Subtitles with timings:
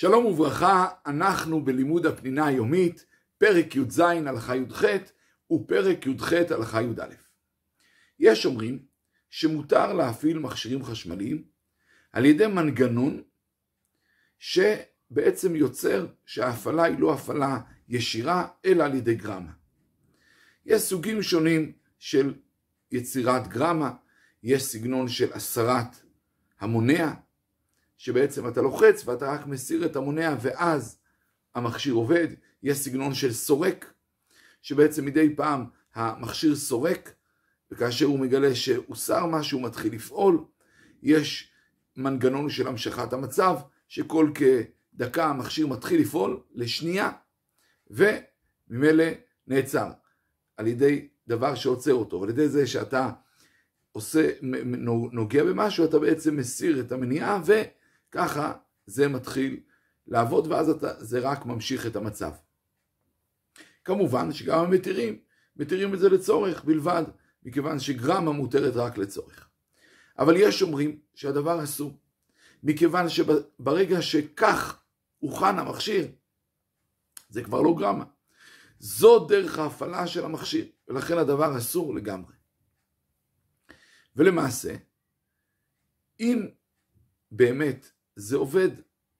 [0.00, 3.06] שלום וברכה, אנחנו בלימוד הפנינה היומית,
[3.38, 4.84] פרק י"ז הלכה י"ח
[5.50, 7.14] ופרק י"ח הלכה י"א.
[8.18, 8.84] יש אומרים
[9.30, 11.44] שמותר להפעיל מכשירים חשמליים
[12.12, 13.22] על ידי מנגנון
[14.38, 19.52] שבעצם יוצר שההפעלה היא לא הפעלה ישירה אלא על ידי גרמה.
[20.66, 22.34] יש סוגים שונים של
[22.92, 23.92] יצירת גרמה,
[24.42, 25.96] יש סגנון של הסרת
[26.60, 27.14] המונע,
[28.00, 30.98] שבעצם אתה לוחץ ואתה רק מסיר את המונע ואז
[31.54, 32.28] המכשיר עובד.
[32.62, 33.92] יש סגנון של סורק,
[34.62, 35.64] שבעצם מדי פעם
[35.94, 37.12] המכשיר סורק,
[37.70, 40.44] וכאשר הוא מגלה שהוסר משהו הוא מתחיל לפעול.
[41.02, 41.52] יש
[41.96, 43.56] מנגנון של המשכת המצב,
[43.88, 47.10] שכל כדקה המכשיר מתחיל לפעול לשנייה,
[47.90, 49.04] וממילא
[49.46, 49.90] נעצר
[50.56, 53.10] על ידי דבר שעוצר אותו, ועל ידי זה שאתה
[53.92, 54.30] עושה,
[55.12, 57.52] נוגע במשהו, אתה בעצם מסיר את המניעה, ו...
[58.12, 58.52] ככה
[58.86, 59.60] זה מתחיל
[60.06, 62.32] לעבוד ואז אתה, זה רק ממשיך את המצב.
[63.84, 65.20] כמובן שגם המתירים,
[65.56, 67.04] מתירים את זה לצורך בלבד,
[67.42, 69.48] מכיוון שגרמה מותרת רק לצורך.
[70.18, 71.92] אבל יש אומרים שהדבר אסור,
[72.62, 74.82] מכיוון שברגע שכך
[75.18, 76.06] הוכן המכשיר,
[77.28, 78.04] זה כבר לא גרמה.
[78.78, 82.34] זו דרך ההפעלה של המכשיר, ולכן הדבר אסור לגמרי.
[84.16, 84.76] ולמעשה,
[86.20, 86.48] אם
[87.30, 87.90] באמת
[88.20, 88.68] זה עובד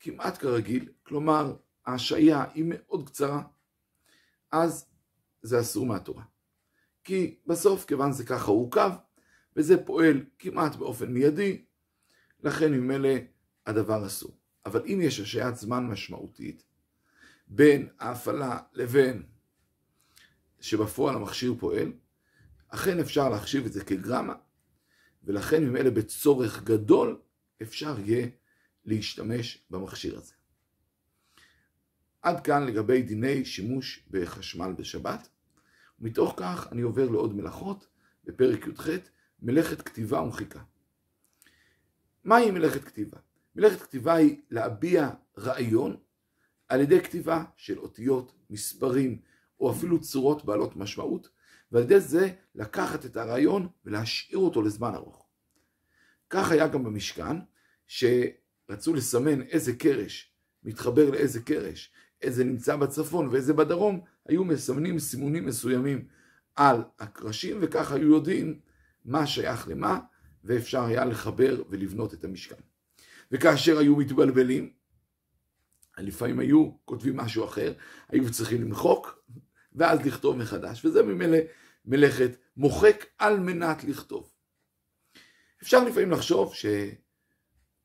[0.00, 1.56] כמעט כרגיל, כלומר
[1.86, 3.42] ההשעיה היא מאוד קצרה,
[4.52, 4.86] אז
[5.42, 6.22] זה אסור מהתורה.
[7.04, 8.90] כי בסוף, כיוון זה ככה הורכב,
[9.56, 11.64] וזה פועל כמעט באופן מיידי,
[12.42, 13.08] לכן ממילא
[13.66, 14.36] הדבר אסור.
[14.66, 16.64] אבל אם יש השעיית זמן משמעותית
[17.48, 19.22] בין ההפעלה לבין
[20.60, 21.92] שבפועל המכשיר פועל,
[22.68, 24.34] אכן אפשר להחשיב את זה כגרמה,
[25.24, 27.20] ולכן ממילא בצורך גדול
[27.62, 28.26] אפשר יהיה
[28.84, 30.34] להשתמש במכשיר הזה.
[32.22, 35.28] עד כאן לגבי דיני שימוש בחשמל בשבת.
[36.00, 37.86] ומתוך כך אני עובר לעוד מלאכות
[38.24, 38.88] בפרק י"ח,
[39.42, 40.62] מלאכת כתיבה ומחיקה.
[42.24, 43.18] מהי מלאכת כתיבה?
[43.56, 45.96] מלאכת כתיבה היא להביע רעיון
[46.68, 49.20] על ידי כתיבה של אותיות, מספרים
[49.60, 51.28] או אפילו צורות בעלות משמעות,
[51.72, 55.26] ועל ידי זה לקחת את הרעיון ולהשאיר אותו לזמן ארוך.
[56.30, 57.36] כך היה גם במשכן.
[58.70, 60.32] רצו לסמן איזה קרש
[60.64, 61.92] מתחבר לאיזה קרש,
[62.22, 66.08] איזה נמצא בצפון ואיזה בדרום, היו מסמנים סימונים מסוימים
[66.56, 68.60] על הקרשים, וכך היו יודעים
[69.04, 70.00] מה שייך למה,
[70.44, 72.60] ואפשר היה לחבר ולבנות את המשכן.
[73.32, 74.72] וכאשר היו מתבלבלים,
[75.98, 77.72] לפעמים היו כותבים משהו אחר,
[78.08, 79.24] היו צריכים למחוק,
[79.72, 81.38] ואז לכתוב מחדש, וזה ממילא
[81.84, 84.32] מלאכת מוחק על מנת לכתוב.
[85.62, 86.66] אפשר לפעמים לחשוב ש...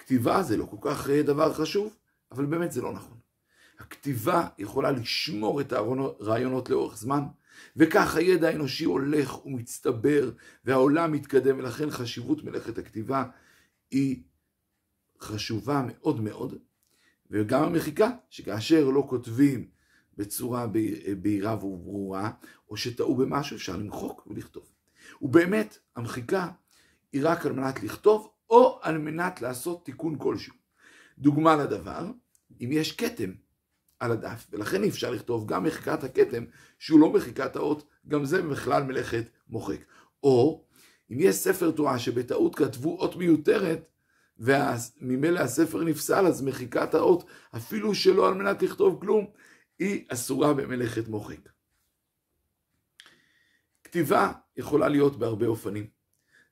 [0.06, 1.96] כתיבה זה לא כל כך אה, דבר חשוב,
[2.32, 3.18] אבל באמת זה לא נכון.
[3.80, 7.24] הכתיבה יכולה לשמור את הרעיונות לאורך זמן,
[7.76, 10.32] וכך הידע האנושי הולך ומצטבר,
[10.66, 13.24] והעולם מתקדם, ולכן חשיבות מלאכת הכתיבה
[13.92, 14.24] היא
[15.22, 16.58] חשובה מאוד מאוד,
[17.32, 19.68] וגם המחיקה, שכאשר לא כותבים
[20.18, 20.68] בצורה
[21.22, 22.32] בהירה וברורה,
[22.70, 24.64] או שטעו במשהו, אפשר למחוק ולכתוב.
[25.22, 26.50] ובאמת, המחיקה
[27.14, 30.54] היא רק על מנת לכתוב או על מנת לעשות תיקון כלשהו.
[31.18, 32.12] דוגמה לדבר,
[32.62, 33.32] אם יש כתם
[34.00, 36.44] על הדף, ולכן אי אפשר לכתוב גם מחיקת הכתם,
[36.80, 39.80] שהוא לא מחיקת האות, גם זה בכלל מלאכת מוחק.
[40.24, 40.66] או
[41.12, 43.90] אם יש ספר תורה שבטעות כתבו אות מיותרת,
[44.40, 47.26] וממילא הספר נפסל, אז מחיקת האות,
[47.56, 49.26] אפילו שלא על מנת לכתוב כלום,
[49.80, 51.50] היא אסורה במלאכת מוחק.
[53.84, 55.95] כתיבה יכולה להיות בהרבה אופנים.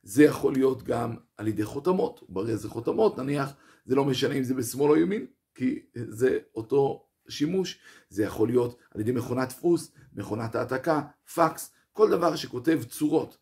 [0.04, 3.52] זה יכול להיות גם על ידי חותמות, ברגע זה חותמות, נניח,
[3.86, 7.78] זה לא משנה אם זה בשמאל או ימין, כי זה אותו שימוש,
[8.08, 11.02] זה יכול להיות על ידי מכונת דפוס, מכונת העתקה,
[11.34, 13.38] פקס, כל דבר שכותב צורות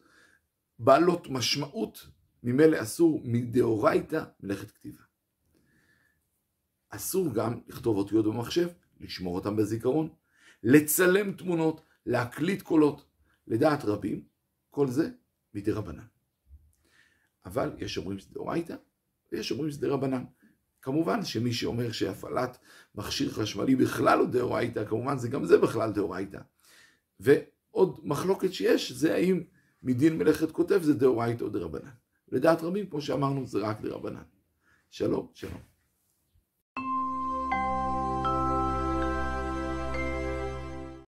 [0.78, 2.06] בעלות משמעות,
[2.42, 5.02] ממילא אסור מדאורייתא מלאכת כתיבה.
[6.88, 8.68] אסור גם לכתוב אותיות במחשב,
[9.00, 10.08] לשמור אותם בזיכרון,
[10.62, 13.04] לצלם תמונות, להקליט קולות.
[13.46, 14.24] לדעת רבים,
[14.70, 15.10] כל זה
[15.54, 16.04] מדי רבנן.
[17.44, 18.74] אבל יש אומרים שזה דאורייתא,
[19.32, 20.24] ויש אומרים שזה רבנן.
[20.82, 22.58] כמובן שמי שאומר שהפעלת
[22.94, 26.40] מכשיר חשמלי בכלל הוא דאורייתא, כמובן זה גם זה בכלל דאורייתא.
[27.20, 29.42] ועוד מחלוקת שיש, זה האם
[29.82, 31.90] מדין מלאכת כותב זה דאורייתא או דרבנן.
[32.28, 34.22] לדעת רבים, כמו שאמרנו, זה רק דרבנן.
[34.90, 35.71] שלום, שלום.